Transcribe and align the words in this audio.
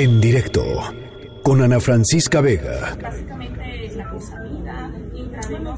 En 0.00 0.18
directo 0.18 0.64
con 1.42 1.60
Ana 1.60 1.78
Francisca 1.78 2.40
Vega. 2.40 2.96
Básicamente 3.02 3.92
la 3.94 4.08
cosamida, 4.08 4.90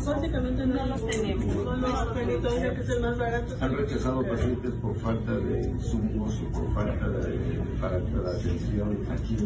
básicamente 0.07 0.65
no 0.65 0.87
los 0.87 1.07
tenemos. 1.09 1.57
Han 3.61 3.77
rechazado 3.77 4.23
pacientes 4.23 4.75
por 4.75 4.97
falta 5.01 5.33
de 5.33 5.63
insumos 5.71 6.41
o 6.41 6.53
por 6.53 6.73
falta 6.73 7.09
de 7.09 7.63
para 7.81 7.99
la 7.99 8.31
atención 8.31 8.97
aquí 9.11 9.37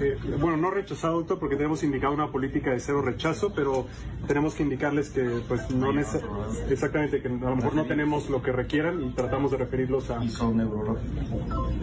eh, 0.00 0.18
bueno, 0.40 0.56
no 0.56 0.70
rechazado, 0.70 1.16
doctor, 1.16 1.38
porque 1.38 1.56
tenemos 1.56 1.82
indicado 1.82 2.14
una 2.14 2.32
política 2.32 2.70
de 2.70 2.80
cero 2.80 3.02
rechazo, 3.02 3.52
pero 3.54 3.86
tenemos 4.26 4.54
que 4.54 4.62
indicarles 4.62 5.10
que, 5.10 5.42
pues, 5.46 5.70
no 5.70 5.92
exactamente, 6.70 7.20
que 7.20 7.28
a 7.28 7.32
lo 7.32 7.56
mejor 7.56 7.74
no 7.74 7.84
tenemos 7.84 8.30
lo 8.30 8.42
que 8.42 8.52
requieran 8.52 9.02
y 9.02 9.10
tratamos 9.10 9.50
de 9.50 9.58
referirlos 9.58 10.10
a. 10.10 10.24
¿Y 10.24 10.30
son 10.30 10.56
neurológicos? 10.56 11.04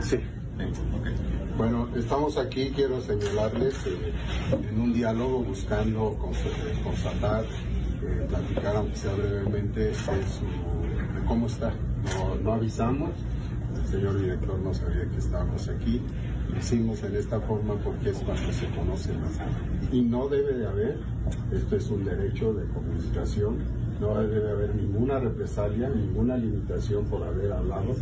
Sí. 0.02 0.20
Bueno, 1.58 1.88
estamos 1.96 2.38
aquí, 2.38 2.72
quiero 2.76 3.02
señalarles, 3.02 3.76
eh, 3.88 4.14
en 4.70 4.80
un 4.80 4.94
diálogo 4.94 5.44
buscando 5.44 6.16
constatar, 6.84 7.44
eh, 7.44 8.26
platicar, 8.30 8.76
aunque 8.76 8.96
sea 8.96 9.14
brevemente, 9.14 9.80
de, 9.80 9.96
cómo 11.28 11.48
está. 11.48 11.72
No, 12.16 12.36
no 12.44 12.54
avisamos, 12.54 13.12
el 13.76 13.88
señor 13.88 14.20
director 14.20 14.60
no 14.60 14.74
sabía 14.74 15.10
que 15.10 15.18
estábamos 15.18 15.68
aquí 15.68 16.02
hicimos 16.58 17.04
en 17.04 17.16
esta 17.16 17.40
forma 17.42 17.76
porque 17.84 18.10
es 18.10 18.18
cuando 18.20 18.52
se 18.52 18.68
conoce 18.70 19.14
más. 19.14 19.40
Y 19.92 20.02
no 20.02 20.28
debe 20.28 20.54
de 20.54 20.68
haber, 20.68 20.98
esto 21.52 21.76
es 21.76 21.90
un 21.90 22.06
derecho 22.06 22.54
de 22.54 22.66
comunicación, 22.68 23.58
no 24.00 24.20
debe 24.20 24.40
de 24.40 24.52
haber 24.52 24.76
ninguna 24.76 25.20
represalia, 25.20 25.90
ninguna 25.90 26.38
limitación 26.38 27.06
por 27.06 27.24
haber 27.24 27.52
hablado 27.52 27.96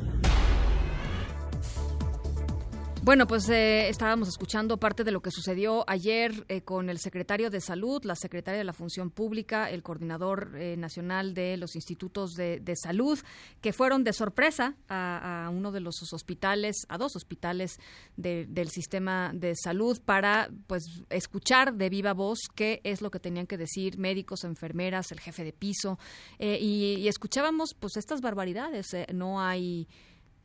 bueno, 3.06 3.28
pues 3.28 3.48
eh, 3.50 3.88
estábamos 3.88 4.30
escuchando 4.30 4.78
parte 4.78 5.04
de 5.04 5.12
lo 5.12 5.22
que 5.22 5.30
sucedió 5.30 5.88
ayer 5.88 6.44
eh, 6.50 6.62
con 6.62 6.90
el 6.90 6.98
secretario 6.98 7.52
de 7.52 7.62
Salud, 7.62 8.04
la 8.04 8.16
secretaria 8.16 8.58
de 8.58 8.64
la 8.64 8.74
Función 8.74 9.12
Pública, 9.12 9.70
el 9.70 9.84
coordinador 9.84 10.54
eh, 10.56 10.76
nacional 10.76 11.36
de 11.36 11.56
los 11.58 11.76
institutos 11.76 12.32
de, 12.32 12.64
salud, 12.76 13.20
que 13.62 13.74
fueron 13.74 14.04
de 14.04 14.12
sorpresa 14.12 14.74
a, 14.90 15.52
uno 15.54 15.72
de 15.72 15.82
los 15.82 16.02
hospitales, 16.14 16.88
a 16.90 16.98
dos 16.98 17.16
hospitales 17.16 17.78
del 18.18 18.70
sistema 18.70 19.32
de 19.36 19.54
salud 19.56 20.02
para 20.04 20.50
pues 20.66 21.04
escuchar 21.12 21.76
de 21.76 21.90
viva 21.90 22.14
voz 22.14 22.40
qué 22.56 22.82
es 22.84 23.04
lo 23.04 23.12
que 23.12 23.20
tenían 23.20 23.46
que 23.46 23.60
decir 23.60 24.00
médicos, 24.00 24.44
enfermeras, 24.44 25.12
el 25.12 25.20
jefe 25.20 25.44
de 25.44 25.54
piso 25.54 26.00
y, 26.40 26.96
y, 26.98 27.08
escuchábamos 27.08 27.76
pues 27.80 27.98
estas 27.98 28.22
barbaridades. 28.22 28.88
no 29.14 29.40
hay 29.40 29.88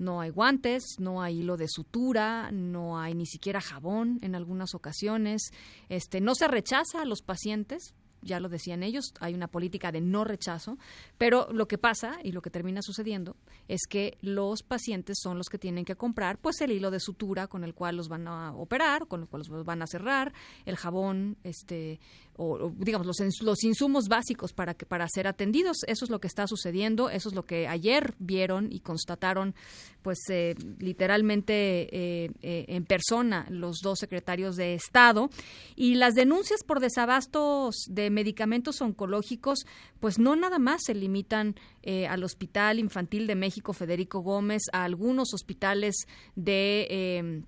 no 0.01 0.21
hay 0.21 0.31
guantes, 0.31 0.97
no 0.99 1.23
hay 1.23 1.41
hilo 1.41 1.57
de 1.57 1.69
sutura, 1.69 2.51
no 2.51 2.99
hay 2.99 3.15
ni 3.15 3.27
siquiera 3.27 3.61
jabón 3.61 4.19
en 4.23 4.35
algunas 4.35 4.75
ocasiones. 4.75 5.53
Este, 5.89 6.21
no 6.21 6.35
se 6.35 6.49
rechaza 6.49 7.03
a 7.03 7.05
los 7.05 7.21
pacientes, 7.21 7.95
ya 8.23 8.41
lo 8.41 8.49
decían 8.49 8.83
ellos, 8.83 9.13
hay 9.21 9.35
una 9.35 9.49
política 9.49 9.93
de 9.93 10.01
no 10.01 10.25
rechazo, 10.25 10.79
pero 11.19 11.53
lo 11.53 11.69
que 11.69 11.79
pasa 11.79 12.19
y 12.25 12.33
lo 12.33 12.43
que 12.43 12.51
termina 12.51 12.81
sucediendo 12.83 13.37
es 13.71 13.87
que 13.89 14.19
los 14.21 14.65
pacientes 14.65 15.19
son 15.23 15.39
los 15.39 15.49
que 15.49 15.57
tienen 15.57 15.85
que 15.85 15.95
comprar 15.95 16.39
pues 16.39 16.61
el 16.61 16.73
hilo 16.73 16.91
de 16.91 16.99
sutura 16.99 17.47
con 17.47 17.63
el 17.63 17.73
cual 17.73 17.97
los 17.97 18.09
van 18.09 18.27
a 18.27 18.53
operar, 18.53 19.07
con 19.07 19.23
el 19.23 19.29
cual 19.29 19.45
los 19.47 19.65
van 19.65 19.81
a 19.81 19.87
cerrar, 19.87 20.33
el 20.67 20.75
jabón, 20.75 21.37
este 21.45 22.01
o, 22.37 22.73
digamos 22.77 23.07
los, 23.07 23.19
los 23.43 23.63
insumos 23.63 24.09
básicos 24.09 24.53
para 24.55 24.75
que 24.75 24.87
para 24.87 25.07
ser 25.09 25.29
atendidos. 25.29 25.79
Eso 25.87 26.05
es 26.05 26.11
lo 26.11 26.21
que 26.21 26.27
está 26.27 26.49
sucediendo, 26.49 27.11
eso 27.11 27.29
es 27.29 27.35
lo 27.35 27.45
que 27.45 27.69
ayer 27.69 28.15
vieron 28.19 28.73
y 28.73 28.81
constataron 28.81 29.55
pues 30.03 30.19
eh, 30.31 30.57
literalmente 30.79 31.55
eh, 31.55 32.31
eh, 32.43 32.65
en 32.69 32.85
persona 32.87 33.47
los 33.51 33.81
dos 33.83 33.99
secretarios 34.01 34.57
de 34.57 34.75
Estado 34.75 35.31
y 35.77 35.95
las 35.95 36.15
denuncias 36.15 36.65
por 36.67 36.81
desabastos 36.81 37.85
de 37.89 38.11
medicamentos 38.11 38.81
oncológicos, 38.81 39.67
pues 40.01 40.19
no 40.19 40.35
nada 40.35 40.59
más 40.59 40.81
se 40.85 40.95
limitan 40.95 41.55
eh, 41.83 42.07
al 42.07 42.25
Hospital 42.25 42.79
Infantil 42.79 43.27
de 43.27 43.35
México 43.35 43.60
Federico 43.73 44.21
Gómez, 44.21 44.63
a 44.73 44.85
algunos 44.85 45.35
hospitales 45.35 45.95
de... 46.35 46.87
Eh, 46.91 47.43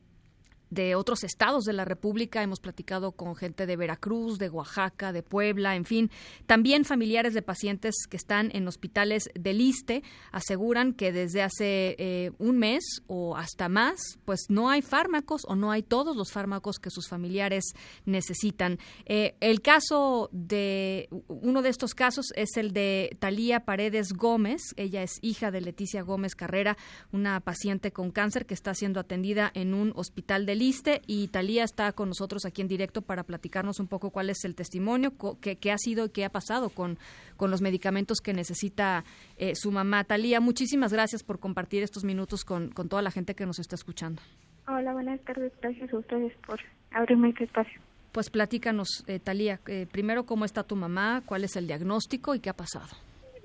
de 0.72 0.94
otros 0.94 1.22
estados 1.22 1.64
de 1.64 1.74
la 1.74 1.84
República, 1.84 2.42
hemos 2.42 2.58
platicado 2.58 3.12
con 3.12 3.36
gente 3.36 3.66
de 3.66 3.76
Veracruz, 3.76 4.38
de 4.38 4.48
Oaxaca, 4.48 5.12
de 5.12 5.22
Puebla, 5.22 5.76
en 5.76 5.84
fin. 5.84 6.10
También 6.46 6.86
familiares 6.86 7.34
de 7.34 7.42
pacientes 7.42 7.94
que 8.08 8.16
están 8.16 8.50
en 8.54 8.66
hospitales 8.66 9.28
del 9.34 9.60
ISTE 9.60 10.02
aseguran 10.30 10.94
que 10.94 11.12
desde 11.12 11.42
hace 11.42 11.94
eh, 11.98 12.30
un 12.38 12.58
mes 12.58 13.02
o 13.06 13.36
hasta 13.36 13.68
más, 13.68 14.18
pues 14.24 14.46
no 14.48 14.70
hay 14.70 14.80
fármacos 14.80 15.42
o 15.46 15.56
no 15.56 15.70
hay 15.70 15.82
todos 15.82 16.16
los 16.16 16.32
fármacos 16.32 16.78
que 16.78 16.88
sus 16.88 17.06
familiares 17.06 17.74
necesitan. 18.06 18.78
Eh, 19.04 19.36
el 19.40 19.60
caso 19.60 20.30
de, 20.32 21.10
uno 21.28 21.60
de 21.60 21.68
estos 21.68 21.94
casos 21.94 22.32
es 22.34 22.56
el 22.56 22.72
de 22.72 23.14
Talía 23.18 23.66
Paredes 23.66 24.14
Gómez. 24.14 24.62
Ella 24.76 25.02
es 25.02 25.18
hija 25.20 25.50
de 25.50 25.60
Leticia 25.60 26.00
Gómez 26.00 26.34
Carrera, 26.34 26.78
una 27.12 27.40
paciente 27.40 27.92
con 27.92 28.10
cáncer 28.10 28.46
que 28.46 28.54
está 28.54 28.72
siendo 28.72 29.00
atendida 29.00 29.50
en 29.54 29.74
un 29.74 29.92
hospital 29.96 30.46
del 30.46 30.61
y 31.06 31.28
Talía 31.28 31.64
está 31.64 31.90
con 31.92 32.08
nosotros 32.08 32.44
aquí 32.46 32.62
en 32.62 32.68
directo 32.68 33.02
para 33.02 33.24
platicarnos 33.24 33.80
un 33.80 33.88
poco 33.88 34.10
cuál 34.10 34.30
es 34.30 34.44
el 34.44 34.54
testimonio, 34.54 35.12
qué, 35.40 35.72
ha 35.72 35.78
sido 35.78 36.06
y 36.06 36.10
qué 36.10 36.24
ha 36.24 36.30
pasado 36.30 36.70
con, 36.70 36.98
con 37.36 37.50
los 37.50 37.60
medicamentos 37.60 38.18
que 38.20 38.32
necesita 38.32 39.02
eh, 39.38 39.56
su 39.56 39.72
mamá. 39.72 40.04
Talía, 40.04 40.40
muchísimas 40.40 40.92
gracias 40.92 41.24
por 41.24 41.40
compartir 41.40 41.82
estos 41.82 42.04
minutos 42.04 42.44
con, 42.44 42.70
con 42.70 42.88
toda 42.88 43.02
la 43.02 43.10
gente 43.10 43.34
que 43.34 43.44
nos 43.44 43.58
está 43.58 43.74
escuchando. 43.74 44.22
Hola, 44.68 44.92
buenas 44.92 45.20
tardes. 45.22 45.52
Gracias 45.60 45.92
a 45.92 45.98
ustedes 45.98 46.32
por 46.46 46.60
abrirme 46.92 47.30
este 47.30 47.44
espacio. 47.44 47.80
Pues 48.12 48.30
platícanos, 48.30 49.04
eh, 49.08 49.18
Talía, 49.18 49.58
eh, 49.66 49.86
primero 49.90 50.26
cómo 50.26 50.44
está 50.44 50.62
tu 50.62 50.76
mamá, 50.76 51.22
cuál 51.26 51.42
es 51.42 51.56
el 51.56 51.66
diagnóstico 51.66 52.36
y 52.36 52.40
qué 52.40 52.50
ha 52.50 52.56
pasado. 52.56 52.94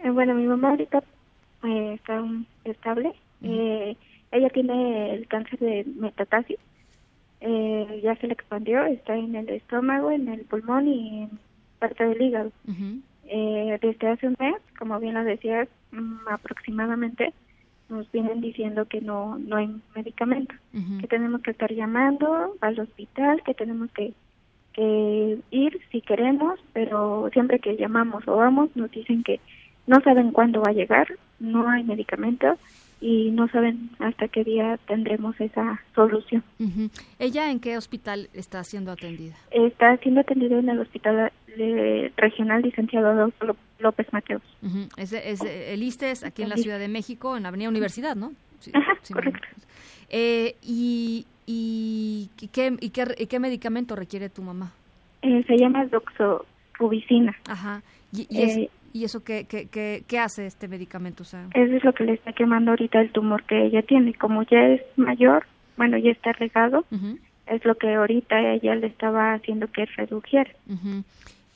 Eh, 0.04 0.12
bueno, 0.12 0.36
mi 0.36 0.46
mamá 0.46 0.70
ahorita 0.70 1.02
está 1.64 2.24
estable. 2.64 3.12
ella 3.42 4.50
tiene 4.54 5.16
el 5.16 5.28
cáncer 5.28 5.58
de 5.60 5.86
metastasis 5.96 6.58
eh, 7.42 8.00
ya 8.04 8.16
se 8.16 8.28
le 8.28 8.34
expandió, 8.34 8.84
está 8.86 9.16
en 9.16 9.36
el 9.36 9.50
estómago, 9.50 10.12
en 10.12 10.28
el 10.28 10.42
pulmón 10.42 10.88
y 10.88 11.24
en 11.24 11.30
parte 11.80 12.06
del 12.06 12.22
hígado. 12.22 12.52
eh, 13.30 13.78
desde 13.82 14.08
hace 14.08 14.28
un 14.28 14.36
mes, 14.40 14.56
como 14.80 15.00
bien 15.00 15.14
lo 15.14 15.24
decías, 15.24 15.68
mm, 15.92 16.28
aproximadamente 16.30 17.34
nos 17.90 18.10
vienen 18.12 18.42
diciendo 18.42 18.86
que 18.86 19.02
no 19.02 19.38
no 19.38 19.58
hay 19.58 19.70
medicamento, 19.96 20.54
que 21.00 21.08
tenemos 21.08 21.42
que 21.42 21.52
estar 21.52 21.72
llamando 21.72 22.54
al 22.60 22.80
hospital, 22.80 23.42
que 23.46 23.54
tenemos 23.54 23.90
que, 23.92 24.14
que 24.74 25.40
ir 25.52 25.80
si 25.92 26.02
queremos, 26.02 26.60
pero 26.74 27.30
siempre 27.32 27.60
que 27.60 27.78
llamamos 27.78 28.28
o 28.28 28.36
vamos 28.36 28.76
nos 28.76 28.92
dicen 28.92 29.24
que 29.24 29.40
no 29.88 30.02
saben 30.02 30.32
cuándo 30.32 30.62
va 30.62 30.72
a 30.72 30.74
llegar, 30.74 31.08
no 31.40 31.70
hay 31.70 31.84
medicamento 31.84 32.58
y 33.00 33.32
no 33.32 33.48
saben 33.50 33.92
hasta 34.00 34.28
qué 34.28 34.44
día 34.44 34.80
tendremos 34.88 35.40
esa 35.40 35.82
solución. 35.94 36.44
¿Ella 37.20 37.52
en 37.52 37.60
qué 37.60 37.78
hospital 37.78 38.30
está 38.34 38.64
siendo 38.64 38.92
atendida? 38.92 39.36
Está 39.52 39.98
siendo 39.98 40.22
atendida 40.22 40.58
en 40.58 40.70
el 40.70 40.80
Hospital 40.80 41.32
Regional 42.18 42.62
Licenciado 42.62 43.08
Adolfo 43.08 43.56
López 43.80 44.08
Mateos. 44.12 44.42
es, 44.98 45.14
el 45.14 45.84
ISTES 45.84 46.24
aquí 46.24 46.44
en 46.44 46.50
la 46.50 46.58
Ciudad 46.58 46.80
de 46.80 46.88
México, 46.88 47.38
en 47.38 47.44
la 47.44 47.50
Avenida 47.50 47.70
Universidad, 47.70 48.16
¿no? 48.16 48.32
Ajá, 48.74 48.98
correcto. 49.14 49.48
Eh, 50.10 50.56
y, 50.64 51.26
y, 51.46 52.30
qué, 52.52 52.76
y, 52.80 52.90
qué, 52.90 53.40
medicamento 53.40 53.96
requiere 53.96 54.30
tu 54.30 54.42
mamá? 54.42 54.72
Eh, 55.22 55.44
se 55.46 55.58
llama 55.58 55.86
doxorubicina. 55.86 57.36
Ajá. 57.48 57.82
¿Y, 58.12 58.22
y, 58.30 58.70
¿Y 58.94 59.04
eso 59.04 59.24
qué, 59.24 59.46
qué, 59.48 59.68
qué, 60.08 60.20
hace 60.20 60.46
este 60.46 60.68
medicamento? 60.68 61.24
Eso 61.24 61.38
es 61.54 61.84
lo 61.84 61.94
que 61.94 62.04
le 62.04 62.14
está 62.14 62.34
quemando 62.34 62.72
ahorita 62.72 63.02
el 63.02 63.12
tumor 63.12 63.44
que 63.44 63.66
ella 63.66 63.82
tiene. 63.82 64.14
Como 64.14 64.44
ya 64.44 64.60
es 64.68 64.82
mayor, 64.96 65.46
bueno, 65.78 65.98
ya 65.98 66.12
está 66.12 66.32
regado, 66.34 66.86
es 67.46 67.66
lo 67.66 67.76
que 67.76 67.94
ahorita 67.94 68.54
ella 68.54 68.76
le 68.76 68.88
estaba 68.88 69.34
haciendo 69.34 69.68
que 69.68 69.86
redujera. 69.86 70.52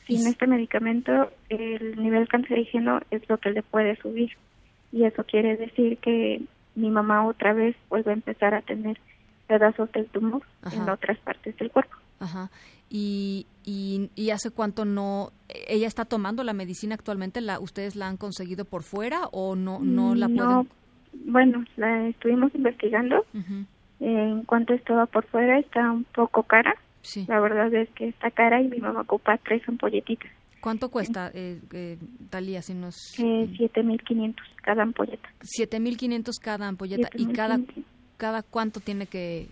Sin 0.05 0.27
este 0.27 0.47
medicamento, 0.47 1.31
el 1.49 2.01
nivel 2.01 2.27
cancerígeno 2.27 3.01
es 3.11 3.27
lo 3.29 3.37
que 3.37 3.51
le 3.51 3.63
puede 3.63 3.95
subir. 3.97 4.31
Y 4.91 5.05
eso 5.05 5.23
quiere 5.23 5.55
decir 5.57 5.97
que 5.97 6.41
mi 6.75 6.89
mamá 6.89 7.25
otra 7.25 7.53
vez 7.53 7.75
vuelve 7.89 8.11
a 8.11 8.15
empezar 8.15 8.53
a 8.53 8.61
tener 8.61 8.97
pedazos 9.47 9.91
del 9.91 10.05
tumor 10.07 10.43
en 10.71 10.89
otras 10.89 11.17
partes 11.19 11.57
del 11.57 11.71
cuerpo. 11.71 11.95
Ajá. 12.21 12.49
Y, 12.89 13.47
y, 13.65 14.29
hace 14.31 14.51
cuánto 14.51 14.85
no 14.85 15.31
ella 15.67 15.87
está 15.87 16.05
tomando 16.05 16.43
la 16.43 16.53
medicina 16.53 16.95
actualmente 16.95 17.39
la 17.41 17.59
ustedes 17.59 17.95
la 17.95 18.07
han 18.07 18.17
conseguido 18.17 18.65
por 18.65 18.83
fuera 18.83 19.27
o 19.31 19.55
no 19.55 19.79
no 19.79 20.13
la 20.13 20.27
pueden 20.27 20.69
bueno 21.25 21.65
la 21.77 22.07
estuvimos 22.07 22.53
investigando. 22.55 23.25
En 23.99 24.43
cuanto 24.43 24.73
estaba 24.73 25.05
por 25.05 25.25
fuera 25.25 25.59
está 25.59 25.91
un 25.91 26.03
poco 26.05 26.43
cara. 26.43 26.75
Sí. 27.01 27.25
la 27.27 27.39
verdad 27.39 27.73
es 27.73 27.89
que 27.91 28.09
está 28.09 28.29
cara 28.29 28.61
y 28.61 28.67
mi 28.67 28.77
mamá 28.77 29.01
ocupa 29.01 29.35
tres 29.37 29.67
ampolletitas 29.67 30.29
¿Cuánto 30.61 30.89
cuesta, 30.89 31.31
eh, 31.33 31.59
eh, 31.73 31.97
Talía, 32.29 32.61
si 32.61 32.75
nos... 32.75 32.95
Eh, 33.17 33.49
7.500 33.57 34.35
cada 34.61 34.83
ampolleta. 34.83 35.27
7.500 35.41 36.39
cada 36.39 36.67
ampolleta. 36.67 37.09
¿Y 37.15 37.25
cada, 37.33 37.59
cada 38.17 38.43
cuánto 38.43 38.79
tiene 38.79 39.07
que... 39.07 39.47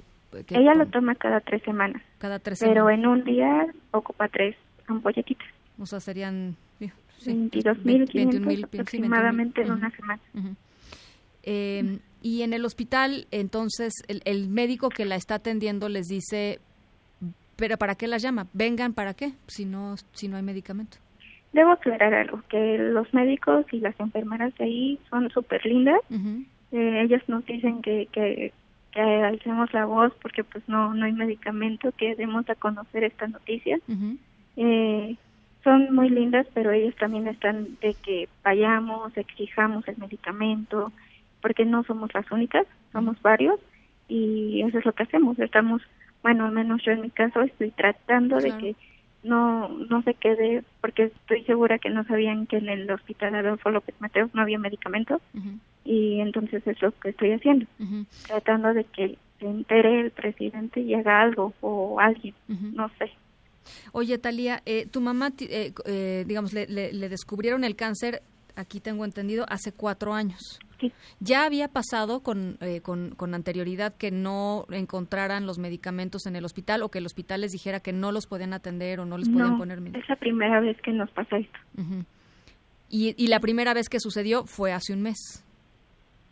Ella 0.50 0.74
lo 0.76 0.86
toma 0.88 1.16
cada 1.16 1.40
tres 1.40 1.62
semanas. 1.64 2.02
Cada 2.20 2.40
tres 2.40 2.60
semanas. 2.60 2.76
Pero 2.76 2.90
en 2.90 3.06
un 3.08 3.24
día 3.24 3.68
ocupa 3.92 4.28
tres 4.28 4.56
ampolletitas. 4.88 5.48
O 5.80 5.86
sea, 5.86 6.00
serían... 6.00 6.56
Sí, 7.20 7.32
22.500 7.34 8.64
aproximadamente 8.64 9.62
en 9.62 9.72
una 9.72 9.92
semana. 9.92 10.22
eh, 11.44 12.00
y 12.22 12.44
en 12.44 12.54
el 12.54 12.64
hospital, 12.64 13.28
entonces, 13.32 13.94
el, 14.08 14.22
el, 14.24 14.48
médico 14.48 14.88
que 14.88 15.04
la 15.04 15.16
está 15.16 15.36
atendiendo 15.36 15.90
les 15.90 16.08
dice, 16.08 16.60
pero 17.58 17.78
¿para 17.78 17.96
qué 17.96 18.08
las 18.08 18.22
llama? 18.22 18.48
Vengan, 18.54 18.94
¿para 18.94 19.14
qué? 19.14 19.34
Si 19.48 19.66
no, 19.66 19.96
si 20.14 20.30
no 20.30 20.38
hay 20.38 20.44
medicamento. 20.44 20.98
Debo 21.52 21.72
aclarar 21.72 22.14
algo, 22.14 22.42
que 22.48 22.78
los 22.78 23.14
médicos 23.14 23.66
y 23.72 23.80
las 23.80 24.00
enfermeras 24.00 24.56
de 24.58 24.66
ahí 24.66 25.00
son 25.10 25.30
súper 25.30 25.66
lindas. 25.66 26.00
eh, 26.72 27.02
ellas 27.04 27.24
nos 27.28 27.46
dicen 27.46 27.82
que, 27.82 28.08
que, 28.12 28.54
que 28.92 29.02
alcemos 29.02 29.72
la 29.74 29.86
voz 29.86 30.14
porque 30.22 30.44
pues 30.44 30.68
no, 30.68 30.94
no 30.94 31.06
hay 31.06 31.14
medicamento, 31.14 31.92
que 31.92 32.16
demos 32.16 32.50
a 32.50 32.56
conocer 32.56 33.04
esta 33.04 33.28
noticia. 33.28 33.80
eh, 34.56 35.16
son 35.64 35.94
muy 35.94 36.10
lindas, 36.10 36.48
pero 36.54 36.72
ellos 36.72 36.96
también 36.96 37.28
están 37.28 37.78
de 37.82 37.94
que 37.94 38.30
vayamos, 38.44 39.16
exijamos 39.18 39.88
el 39.88 39.98
medicamento, 39.98 40.92
porque 41.42 41.66
no 41.66 41.84
somos 41.84 42.14
las 42.14 42.32
únicas, 42.32 42.66
somos 42.92 43.22
varios 43.22 43.60
y 44.08 44.62
eso 44.62 44.80
es 44.80 44.86
lo 44.86 44.94
que 44.94 45.04
hacemos. 45.04 45.38
Estamos, 45.40 45.82
bueno, 46.24 46.46
al 46.46 46.52
menos 46.52 46.82
yo 46.84 46.92
en 46.92 47.02
mi 47.02 47.10
caso 47.10 47.42
estoy 47.42 47.72
tratando 47.72 48.38
claro. 48.38 48.56
de 48.56 48.62
que 48.62 48.76
no 49.24 49.70
no 49.70 50.02
se 50.04 50.14
quede, 50.14 50.64
porque 50.82 51.04
estoy 51.04 51.44
segura 51.44 51.80
que 51.80 51.90
no 51.90 52.04
sabían 52.06 52.48
que 52.48 52.58
en 52.58 52.70
el 52.70 52.90
hospital 52.92 53.36
Adolfo 53.36 53.70
López 53.70 53.96
Mateos 54.00 54.34
no 54.34 54.42
había 54.42 54.60
medicamentos 54.60 55.22
uh 55.34 55.38
-huh. 55.38 55.60
y 55.86 56.22
entonces 56.22 56.66
es 56.66 56.82
lo 56.82 56.92
que 57.00 57.10
estoy 57.10 57.32
haciendo, 57.32 57.66
uh 57.80 57.84
-huh. 57.84 58.06
tratando 58.28 58.74
de 58.74 58.84
que 58.86 59.18
se 59.40 59.46
entere 59.46 60.02
el 60.02 60.12
presidente 60.12 60.82
y 60.82 60.94
haga 60.94 61.22
algo 61.22 61.54
o 61.62 62.00
alguien, 62.00 62.34
uh 62.48 62.54
-huh. 62.54 62.74
no 62.74 62.90
sé. 62.98 63.12
Oye, 63.92 64.18
Talía, 64.18 64.62
eh, 64.66 64.88
tu 64.90 65.02
mamá, 65.02 65.32
eh, 65.40 65.74
eh, 65.86 66.24
digamos, 66.28 66.54
le, 66.54 66.66
le, 66.68 66.94
le, 66.94 67.10
descubrieron 67.10 67.64
el 67.64 67.76
cáncer, 67.76 68.22
aquí 68.56 68.80
tengo 68.80 69.06
entendido, 69.06 69.46
hace 69.50 69.72
cuatro 69.72 70.14
años. 70.14 70.60
Sí. 70.80 70.92
¿Ya 71.20 71.46
había 71.46 71.68
pasado 71.68 72.22
con, 72.22 72.58
con, 72.84 73.12
con, 73.16 73.34
anterioridad 73.34 73.94
que 73.98 74.12
no 74.12 74.66
encontraran 74.70 75.46
los 75.46 75.58
medicamentos 75.58 76.26
en 76.26 76.38
el 76.38 76.46
hospital 76.46 76.84
o 76.84 76.90
que 76.90 77.00
el 77.00 77.06
hospital 77.06 77.42
les 77.42 77.52
dijera 77.52 77.82
que 77.82 77.92
no 77.92 78.14
los 78.14 78.28
podían 78.28 78.54
atender 78.54 79.02
o 79.02 79.06
no 79.06 79.18
les 79.18 79.28
podían 79.28 79.58
poner 79.58 79.82
medicamentos? 79.82 80.04
Es 80.04 80.10
la 80.10 80.16
primera 80.16 80.62
vez 80.62 80.78
que 80.82 80.94
nos 80.94 81.12
pasa 81.12 81.38
esto. 81.38 81.60
y, 82.90 83.14
y 83.18 83.28
la 83.28 83.42
primera 83.42 83.74
vez 83.74 83.90
que 83.90 84.00
sucedió 84.00 84.46
fue 84.46 84.72
hace 84.72 84.94
un 84.94 85.02
mes. 85.02 85.44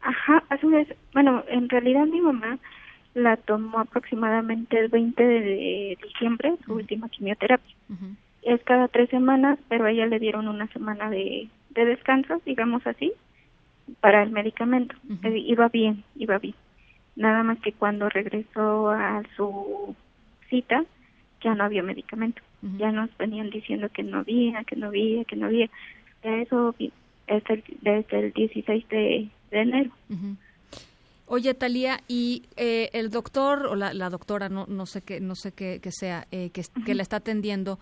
Ajá, 0.01 0.43
hace 0.49 0.65
un 0.65 0.73
mes. 0.73 0.87
Bueno, 1.13 1.43
en 1.49 1.67
realidad 1.67 2.05
mi 2.05 2.21
mamá 2.21 2.57
la 3.17 3.35
tomó 3.35 3.79
aproximadamente 3.79 4.79
el 4.79 4.89
20 4.89 5.23
de 5.23 5.97
diciembre, 6.01 6.55
su 6.63 6.71
uh 6.71 6.75
-huh. 6.75 6.77
última 6.81 7.09
quimioterapia. 7.09 7.75
Uh 7.89 7.93
-huh. 7.93 8.15
Es 8.43 8.63
cada 8.63 8.87
tres 8.87 9.09
semanas, 9.09 9.59
pero 9.67 9.85
a 9.85 9.91
ella 9.91 10.05
le 10.05 10.19
dieron 10.19 10.47
una 10.47 10.67
semana 10.67 11.09
de, 11.09 11.49
de 11.77 11.85
descanso, 11.85 12.41
digamos 12.45 12.85
así, 12.85 13.13
para 14.01 14.23
el 14.23 14.31
medicamento. 14.31 14.95
Uh 15.07 15.13
-huh. 15.13 15.43
Iba 15.45 15.69
bien, 15.69 16.03
iba 16.15 16.37
bien. 16.39 16.55
Nada 17.15 17.43
más 17.43 17.59
que 17.59 17.71
cuando 17.71 18.09
regresó 18.09 18.89
a 18.89 19.23
su 19.35 19.95
cita, 20.49 20.83
ya 21.41 21.55
no 21.55 21.63
había 21.63 21.83
medicamento. 21.83 22.41
Ya 22.79 22.91
nos 22.91 23.15
venían 23.17 23.51
diciendo 23.51 23.87
que 23.89 24.01
no 24.01 24.19
había, 24.19 24.63
que 24.63 24.75
no 24.75 24.87
había, 24.87 25.23
que 25.25 25.35
no 25.35 25.45
había. 25.45 25.69
Ya 26.23 26.37
eso 26.37 26.75
desde 27.27 27.53
el, 27.53 27.63
desde 27.81 28.19
el 28.19 28.33
16 28.33 28.89
de, 28.89 29.29
de 29.51 29.59
enero. 29.59 29.91
Oye, 31.27 31.53
Talía, 31.53 31.99
y 32.07 32.43
eh, 32.55 32.89
el 32.93 33.09
doctor 33.11 33.67
o 33.67 33.75
la, 33.75 33.93
la, 33.93 34.09
doctora, 34.09 34.49
no, 34.49 34.65
no 34.67 34.85
sé 34.85 35.01
qué, 35.03 35.19
no 35.19 35.35
sé 35.35 35.51
qué, 35.51 35.79
qué 35.81 35.91
sea, 35.91 36.25
eh, 36.31 36.49
que, 36.49 36.63
que, 36.85 36.95
la 36.95 37.03
está 37.03 37.17
atendiendo, 37.17 37.79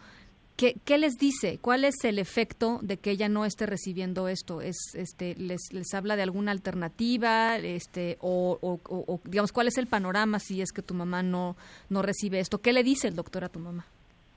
¿qué, 0.58 0.76
¿qué, 0.86 0.98
les 0.98 1.14
dice? 1.18 1.60
¿Cuál 1.62 1.86
es 1.86 1.96
el 2.04 2.20
efecto 2.20 2.80
de 2.82 2.98
que 2.98 3.12
ella 3.12 3.30
no 3.30 3.46
esté 3.46 3.66
recibiendo 3.66 4.28
esto? 4.28 4.62
¿Es, 4.62 4.78
este, 4.96 5.36
les, 5.36 5.72
les 5.72 5.94
habla 5.94 6.16
de 6.16 6.24
alguna 6.24 6.52
alternativa, 6.52 7.58
este, 7.58 8.18
o, 8.20 8.58
o, 8.62 8.80
o, 8.86 9.22
digamos, 9.26 9.52
cuál 9.52 9.68
es 9.68 9.78
el 9.78 9.88
panorama 9.88 10.40
si 10.40 10.62
es 10.62 10.72
que 10.72 10.82
tu 10.82 10.94
mamá 10.94 11.24
no, 11.24 11.56
no 11.90 12.02
recibe 12.02 12.40
esto? 12.40 12.62
¿Qué 12.62 12.74
le 12.74 12.84
dice 12.84 13.08
el 13.08 13.16
doctor 13.16 13.44
a 13.44 13.50
tu 13.50 13.60
mamá? 13.60 13.86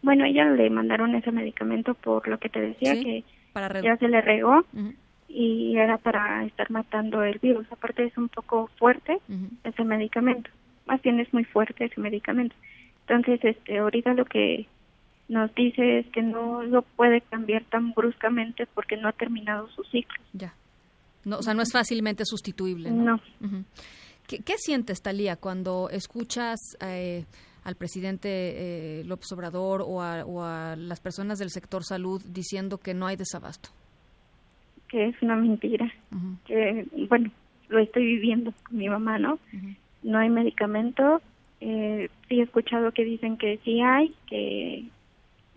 Bueno, 0.02 0.24
ella 0.24 0.44
le 0.44 0.70
mandaron 0.70 1.14
ese 1.14 1.32
medicamento 1.32 1.94
por 1.94 2.28
lo 2.28 2.38
que 2.38 2.48
te 2.48 2.60
decía 2.60 2.94
¿Sí? 2.94 3.04
que 3.04 3.24
Para 3.52 3.80
ya 3.80 3.96
se 3.96 4.08
le 4.08 4.20
regó. 4.20 4.58
Uh 4.72 4.78
-huh 4.78 4.94
y 5.28 5.76
era 5.76 5.98
para 5.98 6.44
estar 6.44 6.70
matando 6.70 7.22
el 7.22 7.38
virus. 7.38 7.70
Aparte 7.70 8.04
es 8.04 8.16
un 8.16 8.28
poco 8.28 8.70
fuerte 8.78 9.18
uh 9.28 9.32
-huh. 9.32 9.50
ese 9.64 9.84
medicamento, 9.84 10.50
más 10.86 11.00
bien 11.02 11.20
es 11.20 11.32
muy 11.32 11.44
fuerte 11.44 11.84
ese 11.84 12.00
medicamento. 12.00 12.56
Entonces, 13.06 13.44
este, 13.44 13.78
ahorita 13.78 14.14
lo 14.14 14.24
que 14.24 14.66
nos 15.28 15.54
dice 15.54 16.00
es 16.00 16.06
que 16.08 16.22
no 16.22 16.62
lo 16.62 16.82
puede 16.82 17.20
cambiar 17.20 17.64
tan 17.64 17.92
bruscamente 17.92 18.66
porque 18.66 18.96
no 18.96 19.08
ha 19.08 19.12
terminado 19.12 19.68
su 19.70 19.84
ciclo. 19.84 20.22
Ya. 20.32 20.54
No, 21.24 21.38
o 21.38 21.42
sea, 21.42 21.54
no 21.54 21.62
es 21.62 21.72
fácilmente 21.72 22.24
sustituible. 22.24 22.90
No. 22.90 23.04
no. 23.04 23.14
Uh 23.40 23.46
-huh. 23.46 23.64
¿Qué, 24.26 24.38
¿Qué, 24.40 24.54
sientes, 24.58 25.02
Talía, 25.02 25.36
cuando 25.36 25.88
escuchas 25.90 26.58
eh, 26.80 27.24
al 27.64 27.74
presidente 27.76 28.28
eh, 29.00 29.04
López 29.04 29.30
Obrador 29.32 29.82
o 29.82 30.02
a, 30.02 30.24
o 30.24 30.42
a 30.42 30.76
las 30.76 31.00
personas 31.00 31.38
del 31.38 31.50
sector 31.50 31.84
salud 31.84 32.22
diciendo 32.26 32.78
que 32.78 32.94
no 32.94 33.06
hay 33.06 33.16
desabasto? 33.16 33.70
que 34.88 35.06
es 35.06 35.22
una 35.22 35.36
mentira, 35.36 35.92
uh 36.12 36.16
-huh. 36.16 36.36
que 36.46 36.86
bueno, 37.08 37.30
lo 37.68 37.78
estoy 37.78 38.04
viviendo 38.04 38.52
con 38.66 38.78
mi 38.78 38.88
mamá, 38.88 39.18
¿no? 39.18 39.34
Uh 39.34 39.56
-huh. 39.56 39.76
No 40.02 40.18
hay 40.18 40.30
medicamento, 40.30 41.20
eh, 41.60 42.08
sí 42.28 42.40
he 42.40 42.42
escuchado 42.42 42.92
que 42.92 43.04
dicen 43.04 43.36
que 43.36 43.58
sí 43.64 43.80
hay, 43.80 44.14
que 44.26 44.84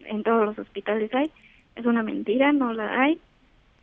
en 0.05 0.23
todos 0.23 0.45
los 0.45 0.59
hospitales 0.59 1.13
hay, 1.13 1.31
es 1.75 1.85
una 1.85 2.03
mentira, 2.03 2.51
no 2.51 2.73
la 2.73 3.03
hay. 3.03 3.19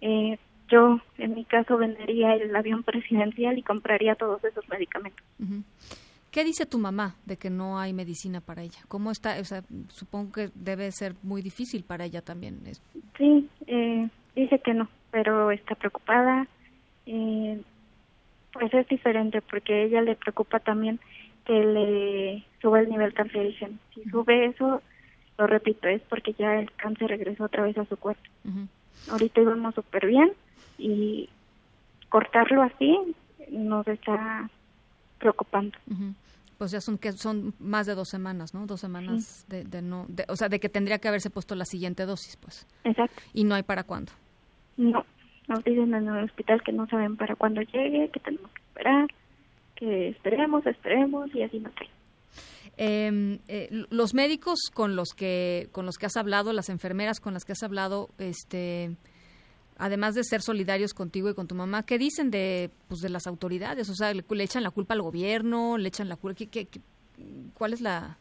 Eh, 0.01 0.39
yo, 0.69 1.01
en 1.17 1.35
mi 1.35 1.45
caso, 1.45 1.79
vendería 1.79 2.35
el 2.35 2.55
avión 2.55 2.83
presidencial 2.83 3.57
y 3.59 3.63
compraría 3.63 4.15
todos 4.15 4.45
esos 4.45 4.69
medicamentos. 4.69 5.25
¿Qué 6.31 6.45
dice 6.45 6.67
tu 6.67 6.79
mamá 6.79 7.17
de 7.25 7.37
que 7.37 7.49
no 7.49 7.79
hay 7.79 7.95
medicina 7.95 8.41
para 8.41 8.63
ella? 8.63 8.79
¿Cómo 8.89 9.11
está? 9.11 9.41
O 9.41 9.45
sea, 9.45 9.63
supongo 9.89 10.33
que 10.33 10.51
debe 10.55 10.93
ser 10.93 11.15
muy 11.23 11.41
difícil 11.41 11.85
para 11.85 12.05
ella 12.05 12.21
también. 12.21 12.61
Sí, 13.17 13.49
eh, 13.67 14.09
dice 14.37 14.59
que 14.61 14.75
no, 14.75 14.89
pero 15.11 15.51
está 15.51 15.75
preocupada. 15.75 16.47
Eh, 17.07 17.63
pues 18.53 18.75
es 18.75 18.87
diferente 18.89 19.41
porque 19.41 19.73
a 19.73 19.83
ella 19.85 20.03
le 20.03 20.17
preocupa 20.17 20.61
también 20.61 21.01
que 21.47 21.65
le 21.65 22.45
suba 22.61 22.81
el 22.81 22.91
nivel 22.91 23.15
cancerígeno. 23.15 23.79
Si 23.95 24.05
sube 24.11 24.47
eso, 24.47 24.83
lo 25.39 25.47
repito, 25.47 25.89
es 25.89 26.03
porque 26.03 26.35
ya 26.35 26.59
el 26.59 26.71
cáncer 26.73 27.09
regresó 27.09 27.45
otra 27.45 27.63
vez 27.63 27.79
a 27.79 27.85
su 27.85 27.97
cuerpo. 27.97 28.23
Uh 28.45 28.49
-huh. 28.51 28.69
Ahorita 29.11 29.41
íbamos 29.41 29.75
súper 29.75 30.07
bien 30.07 30.33
y 30.77 31.29
cortarlo 32.09 32.63
así 32.63 32.99
nos 33.51 33.87
está 33.87 34.51
preocupando. 35.19 35.79
Uh 35.89 35.95
-huh. 35.95 36.15
Pues 36.59 36.73
ya 36.73 36.81
son 36.81 36.99
que 36.99 37.13
son 37.13 37.55
más 37.61 37.87
de 37.87 37.95
dos 37.95 38.09
semanas, 38.09 38.53
¿no? 38.53 38.67
Dos 38.67 38.81
semanas 38.81 39.25
sí. 39.25 39.45
de, 39.49 39.65
de, 39.65 39.81
no, 39.81 40.07
de, 40.09 40.25
o 40.29 40.35
sea, 40.35 40.49
de 40.49 40.59
que 40.59 40.69
tendría 40.69 40.99
que 40.99 41.07
haberse 41.07 41.31
puesto 41.31 41.55
la 41.55 41.65
siguiente 41.65 42.05
dosis, 42.05 42.37
pues. 42.37 42.67
Exacto. 42.83 43.23
Y 43.33 43.45
no 43.45 43.55
hay 43.55 43.63
para 43.63 43.85
cuándo. 43.85 44.11
No, 44.77 45.05
nos 45.47 45.63
dicen 45.63 45.95
en 45.95 46.09
el 46.09 46.25
hospital 46.25 46.61
que 46.65 46.73
no 46.73 46.89
saben 46.89 47.17
para 47.17 47.37
cuándo 47.37 47.61
llegue, 47.63 48.11
que 48.13 48.19
tenemos 48.19 48.51
que 48.51 48.63
esperar, 48.63 49.09
que 49.77 50.09
esperemos, 50.09 50.67
esperemos 50.67 51.33
y 51.33 51.43
así 51.43 51.61
no 51.61 51.71
hay. 51.77 51.89
Eh, 52.81 53.41
eh, 53.49 53.87
los 53.91 54.15
médicos 54.15 54.71
con 54.73 54.95
los 54.95 55.09
que 55.13 55.69
con 55.73 55.85
los 55.85 55.99
que 55.99 56.07
has 56.07 56.17
hablado, 56.17 56.53
las 56.53 56.69
enfermeras 56.69 57.19
con 57.19 57.35
las 57.35 57.45
que 57.45 57.53
has 57.53 57.65
hablado, 57.65 58.09
este, 58.19 58.97
además 59.79 60.15
de 60.15 60.23
ser 60.23 60.43
solidarios 60.43 60.95
contigo 60.95 61.29
y 61.29 61.35
con 61.35 61.49
tu 61.49 61.57
mamá, 61.57 61.83
¿qué 61.83 61.99
dicen 61.99 62.31
de 62.31 62.71
pues 62.87 63.01
de 63.01 63.09
las 63.09 63.27
autoridades? 63.27 63.91
O 63.91 63.95
sea, 63.95 64.15
le, 64.15 64.25
le 64.29 64.45
echan 64.45 64.63
la 64.63 64.71
culpa 64.71 64.95
al 64.95 65.03
gobierno, 65.03 65.77
le 65.77 65.89
echan 65.89 66.09
la 66.09 66.15
culpa, 66.15 66.39
¿qué, 66.39 66.47
qué, 66.47 66.67
qué, 66.67 66.81
cuál 67.55 67.73
es 67.73 67.81
la 67.81 68.17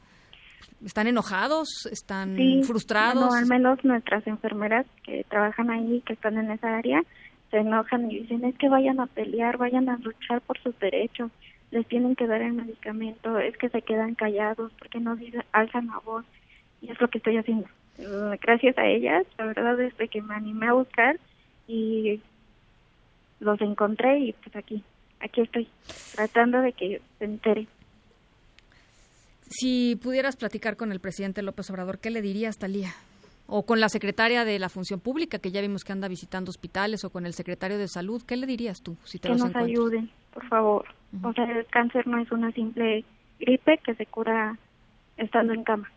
¿Están 0.84 1.08
enojados? 1.08 1.88
¿Están 1.92 2.36
sí, 2.36 2.62
frustrados? 2.64 3.30
No, 3.30 3.34
al 3.34 3.48
menos 3.48 3.84
nuestras 3.84 4.26
enfermeras 4.28 4.86
que 5.04 5.24
trabajan 5.30 5.72
ahí, 5.72 6.02
que 6.06 6.14
están 6.14 6.38
en 6.38 6.52
esa 6.52 6.78
área, 6.78 7.02
se 7.50 7.58
enojan 7.58 8.12
y 8.12 8.20
dicen, 8.20 8.44
es 8.46 8.56
que 8.58 8.70
vayan 8.70 9.00
a 9.00 9.08
pelear, 9.08 9.58
vayan 9.58 9.90
a 9.90 9.98
luchar 9.98 10.42
por 10.42 10.60
sus 10.60 10.78
derechos, 10.80 11.32
les 11.72 11.88
tienen 11.88 12.16
que 12.16 12.28
dar 12.28 12.42
el 12.42 12.54
medicamento, 12.54 13.38
es 13.40 13.58
que 13.58 13.70
se 13.70 13.82
quedan 13.82 14.16
callados 14.16 14.72
porque 14.80 15.00
no 15.00 15.16
dicen, 15.16 15.44
alzan 15.52 15.88
la 15.88 16.00
voz. 16.00 16.26
Y 16.82 16.92
es 16.92 17.02
lo 17.02 17.10
que 17.10 17.18
estoy 17.18 17.38
haciendo. 17.38 17.68
Gracias 18.42 18.78
a 18.78 18.86
ellas, 18.86 19.26
la 19.38 19.46
verdad, 19.46 19.76
desde 19.76 20.08
que 20.08 20.22
me 20.22 20.36
animé 20.36 20.68
a 20.68 20.74
buscar 20.74 21.20
y 21.68 22.22
los 23.40 23.60
encontré 23.62 24.20
y 24.20 24.34
pues 24.34 24.56
aquí, 24.56 24.84
aquí 25.20 25.42
estoy, 25.42 25.68
tratando 26.16 26.62
de 26.62 26.74
que 26.74 27.02
se 27.18 27.26
entere. 27.26 27.68
Si 29.50 29.96
pudieras 29.96 30.36
platicar 30.36 30.76
con 30.76 30.92
el 30.92 31.00
presidente 31.00 31.42
López 31.42 31.70
Obrador, 31.70 32.00
¿qué 32.00 32.12
le 32.12 32.22
dirías, 32.22 32.58
Talía? 32.58 32.94
O 33.48 33.66
con 33.66 33.80
la 33.80 33.90
secretaria 33.90 34.44
de 34.44 34.60
la 34.60 34.70
Función 34.70 35.00
Pública, 35.00 35.40
que 35.40 35.52
ya 35.52 35.62
vimos 35.62 35.84
que 35.84 35.94
anda 35.94 36.10
visitando 36.10 36.50
hospitales, 36.50 37.06
o 37.06 37.10
con 37.10 37.26
el 37.26 37.34
secretario 37.34 37.78
de 37.78 37.88
Salud, 37.88 38.22
¿qué 38.24 38.36
le 38.36 38.46
dirías 38.46 38.82
tú? 38.82 38.98
Si 39.06 39.20
te 39.20 39.30
que 39.30 39.36
los 39.36 39.46
nos 39.46 39.56
ayuden, 39.56 40.12
por 40.38 40.48
favor. 40.50 40.86
O 41.24 41.34
sea, 41.34 41.46
el 41.46 41.66
cáncer 41.66 42.06
no 42.06 42.20
es 42.20 42.32
una 42.32 42.52
simple 42.52 43.04
gripe 43.40 43.80
que 43.80 43.96
se 43.96 44.06
cura 44.06 44.56
estando 45.18 45.52
en 45.52 45.64
cama. 45.64 45.92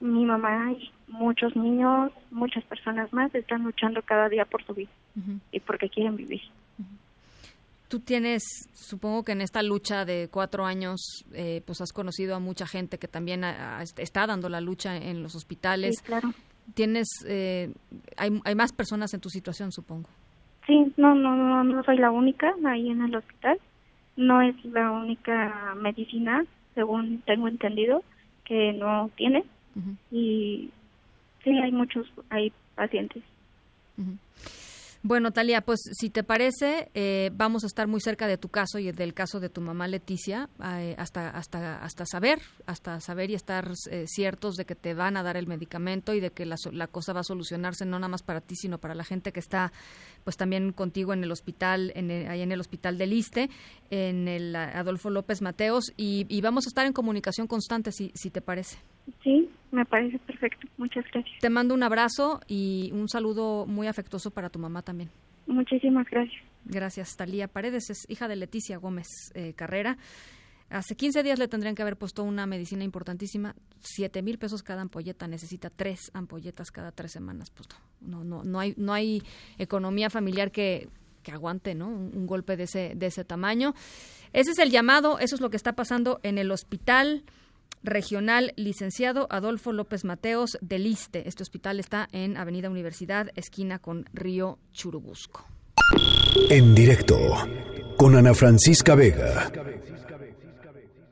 Mi 0.00 0.26
mamá 0.26 0.72
y 0.72 0.90
muchos 1.08 1.56
niños, 1.56 2.12
muchas 2.30 2.62
personas 2.64 3.10
más 3.14 3.34
están 3.34 3.62
luchando 3.62 4.02
cada 4.02 4.28
día 4.28 4.44
por 4.44 4.62
su 4.66 4.74
vida 4.74 4.90
y 5.50 5.60
porque 5.60 5.88
quieren 5.88 6.16
vivir. 6.16 6.42
Tú 7.88 8.00
tienes, 8.00 8.42
supongo 8.74 9.22
que 9.22 9.32
en 9.32 9.40
esta 9.40 9.62
lucha 9.62 10.04
de 10.04 10.28
cuatro 10.30 10.66
años, 10.66 11.24
eh, 11.32 11.62
pues 11.64 11.80
has 11.80 11.94
conocido 11.94 12.34
a 12.36 12.38
mucha 12.38 12.66
gente 12.66 12.98
que 12.98 13.08
también 13.08 13.44
está 13.96 14.26
dando 14.26 14.50
la 14.50 14.60
lucha 14.60 14.94
en 14.94 15.22
los 15.22 15.34
hospitales. 15.34 15.96
Sí, 15.96 16.04
claro. 16.04 16.34
Tienes, 16.74 17.08
eh, 17.26 17.72
hay, 18.18 18.42
hay 18.44 18.54
más 18.54 18.72
personas 18.72 19.14
en 19.14 19.20
tu 19.20 19.30
situación, 19.30 19.72
supongo. 19.72 20.10
Sí, 20.66 20.92
no, 20.96 21.14
no, 21.14 21.36
no, 21.36 21.64
no 21.64 21.82
soy 21.84 21.98
la 21.98 22.10
única 22.10 22.54
ahí 22.64 22.90
en 22.90 23.02
el 23.02 23.16
hospital. 23.16 23.58
No 24.16 24.42
es 24.42 24.54
la 24.64 24.90
única 24.90 25.74
medicina, 25.76 26.44
según 26.74 27.22
tengo 27.22 27.48
entendido, 27.48 28.02
que 28.44 28.72
no 28.72 29.10
tiene. 29.16 29.44
Y 30.10 30.70
sí, 31.42 31.50
hay 31.58 31.72
muchos, 31.72 32.06
hay 32.30 32.52
pacientes. 32.74 33.22
Bueno, 35.04 35.32
Talia, 35.32 35.62
pues 35.62 35.80
si 35.98 36.10
te 36.10 36.22
parece, 36.22 36.88
eh, 36.94 37.32
vamos 37.34 37.64
a 37.64 37.66
estar 37.66 37.88
muy 37.88 38.00
cerca 38.00 38.28
de 38.28 38.38
tu 38.38 38.50
caso 38.50 38.78
y 38.78 38.92
del 38.92 39.14
caso 39.14 39.40
de 39.40 39.48
tu 39.48 39.60
mamá 39.60 39.88
Leticia, 39.88 40.48
eh, 40.64 40.94
hasta 40.96 41.28
hasta 41.30 41.82
hasta 41.82 42.06
saber, 42.06 42.40
hasta 42.66 43.00
saber 43.00 43.28
y 43.30 43.34
estar 43.34 43.72
eh, 43.90 44.04
ciertos 44.06 44.54
de 44.54 44.64
que 44.64 44.76
te 44.76 44.94
van 44.94 45.16
a 45.16 45.24
dar 45.24 45.36
el 45.36 45.48
medicamento 45.48 46.14
y 46.14 46.20
de 46.20 46.30
que 46.30 46.46
la, 46.46 46.54
la, 46.70 46.86
cosa 46.86 47.12
va 47.12 47.20
a 47.20 47.24
solucionarse 47.24 47.84
no 47.84 47.98
nada 47.98 48.10
más 48.10 48.22
para 48.22 48.40
ti, 48.40 48.54
sino 48.54 48.78
para 48.78 48.94
la 48.94 49.02
gente 49.02 49.32
que 49.32 49.40
está, 49.40 49.72
pues 50.22 50.36
también 50.36 50.70
contigo 50.70 51.12
en 51.12 51.24
el 51.24 51.32
hospital, 51.32 51.90
en 51.96 52.08
ahí 52.28 52.42
en 52.42 52.52
el 52.52 52.60
hospital 52.60 52.96
del 52.96 53.12
Iste, 53.12 53.50
en 53.90 54.28
el 54.28 54.54
Adolfo 54.54 55.10
López 55.10 55.42
Mateos, 55.42 55.92
y, 55.96 56.26
y 56.28 56.40
vamos 56.42 56.66
a 56.66 56.68
estar 56.68 56.86
en 56.86 56.92
comunicación 56.92 57.48
constante, 57.48 57.90
si, 57.90 58.12
si 58.14 58.30
te 58.30 58.40
parece. 58.40 58.78
Sí, 59.22 59.50
me 59.70 59.84
parece 59.84 60.18
perfecto. 60.20 60.66
Muchas 60.76 61.04
gracias. 61.12 61.38
Te 61.40 61.50
mando 61.50 61.74
un 61.74 61.82
abrazo 61.82 62.40
y 62.46 62.90
un 62.92 63.08
saludo 63.08 63.66
muy 63.66 63.86
afectuoso 63.86 64.30
para 64.30 64.50
tu 64.50 64.58
mamá 64.58 64.82
también. 64.82 65.10
Muchísimas 65.46 66.08
gracias. 66.08 66.42
Gracias, 66.64 67.16
Talía 67.16 67.48
Paredes, 67.48 67.90
es 67.90 68.08
hija 68.08 68.28
de 68.28 68.36
Leticia 68.36 68.76
Gómez 68.76 69.08
eh, 69.34 69.52
Carrera. 69.54 69.98
Hace 70.70 70.96
15 70.96 71.22
días 71.22 71.38
le 71.38 71.48
tendrían 71.48 71.74
que 71.74 71.82
haber 71.82 71.98
puesto 71.98 72.22
una 72.22 72.46
medicina 72.46 72.82
importantísima, 72.82 73.54
siete 73.80 74.22
mil 74.22 74.38
pesos 74.38 74.62
cada 74.62 74.80
ampolleta, 74.80 75.26
necesita 75.26 75.68
tres 75.68 76.10
ampolletas 76.14 76.70
cada 76.70 76.92
tres 76.92 77.12
semanas. 77.12 77.50
Pues 77.50 77.68
no, 78.00 78.24
no, 78.24 78.42
no 78.42 78.58
hay, 78.58 78.72
no 78.78 78.94
hay 78.94 79.22
economía 79.58 80.08
familiar 80.08 80.50
que, 80.50 80.88
que 81.22 81.32
aguante, 81.32 81.74
¿no? 81.74 81.88
Un, 81.88 82.12
un, 82.14 82.26
golpe 82.26 82.56
de 82.56 82.64
ese, 82.64 82.92
de 82.94 83.06
ese 83.06 83.24
tamaño. 83.24 83.74
Ese 84.32 84.52
es 84.52 84.58
el 84.60 84.70
llamado, 84.70 85.18
eso 85.18 85.34
es 85.34 85.42
lo 85.42 85.50
que 85.50 85.58
está 85.58 85.74
pasando 85.74 86.20
en 86.22 86.38
el 86.38 86.50
hospital 86.50 87.24
regional 87.82 88.52
licenciado 88.56 89.26
Adolfo 89.30 89.72
López 89.72 90.04
Mateos 90.04 90.58
del 90.60 90.86
ISTE. 90.86 91.28
Este 91.28 91.42
hospital 91.42 91.80
está 91.80 92.08
en 92.12 92.36
Avenida 92.36 92.70
Universidad, 92.70 93.30
esquina 93.36 93.78
con 93.78 94.06
Río 94.12 94.58
Churubusco. 94.72 95.46
En 96.48 96.74
directo 96.74 97.18
con 97.96 98.16
Ana 98.16 98.34
Francisca 98.34 98.94
Vega. 98.94 99.50